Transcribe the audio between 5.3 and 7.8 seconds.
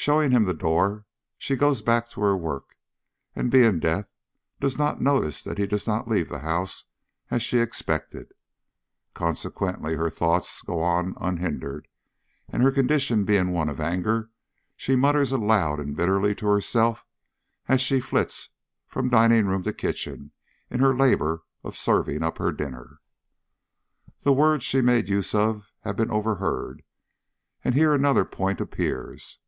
that he does not leave the house as she